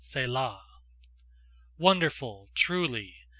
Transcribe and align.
Selah. 0.03 0.63
Wonderful, 1.77 2.49
truly! 2.55 3.17